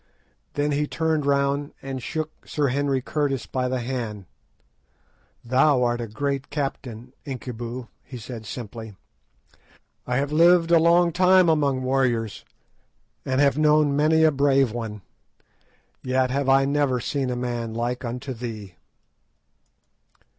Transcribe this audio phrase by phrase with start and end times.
[0.53, 4.25] Then he turned round and shook Sir Henry Curtis by the hand.
[5.45, 8.95] "Thou art a great captain, Incubu," he said simply;
[10.07, 12.43] "I have lived a long life among warriors,
[13.25, 15.03] and have known many a brave one,
[16.01, 18.77] yet have I never seen a man like unto thee."